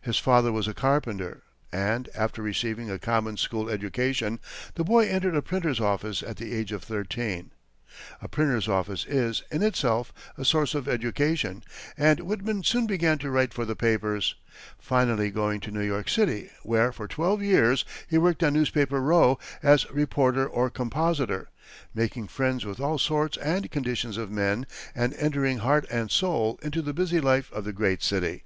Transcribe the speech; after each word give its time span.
His 0.00 0.16
father 0.16 0.52
was 0.52 0.68
a 0.68 0.74
carpenter, 0.74 1.42
and, 1.72 2.08
after 2.14 2.40
receiving 2.40 2.88
a 2.88 3.00
common 3.00 3.36
school 3.36 3.68
education, 3.68 4.38
the 4.76 4.84
boy 4.84 5.08
entered 5.08 5.34
a 5.34 5.42
printer's 5.42 5.80
office 5.80 6.22
at 6.22 6.36
the 6.36 6.54
age 6.54 6.70
of 6.70 6.84
thirteen. 6.84 7.50
A 8.20 8.28
printer's 8.28 8.68
office 8.68 9.04
is, 9.06 9.42
in 9.50 9.60
itself, 9.60 10.12
a 10.38 10.44
source 10.44 10.76
of 10.76 10.86
education, 10.88 11.64
and 11.98 12.20
Whitman 12.20 12.62
soon 12.62 12.86
began 12.86 13.18
to 13.18 13.30
write 13.32 13.52
for 13.52 13.64
the 13.64 13.74
papers, 13.74 14.36
finally 14.78 15.32
going 15.32 15.58
to 15.58 15.72
New 15.72 15.82
York 15.82 16.08
City, 16.08 16.50
where, 16.62 16.92
for 16.92 17.08
twelve 17.08 17.42
years, 17.42 17.84
he 18.06 18.16
worked 18.18 18.44
on 18.44 18.52
Newspaper 18.52 19.00
Row, 19.00 19.36
as 19.64 19.90
reporter 19.90 20.46
or 20.46 20.70
compositor, 20.70 21.48
making 21.92 22.28
friends 22.28 22.64
with 22.64 22.78
all 22.78 22.98
sorts 23.00 23.36
and 23.38 23.68
conditions 23.72 24.16
of 24.16 24.30
men 24.30 24.64
and 24.94 25.12
entering 25.14 25.58
heart 25.58 25.88
and 25.90 26.12
soul 26.12 26.60
into 26.62 26.82
the 26.82 26.94
busy 26.94 27.20
life 27.20 27.52
of 27.52 27.64
the 27.64 27.72
great 27.72 28.00
city. 28.00 28.44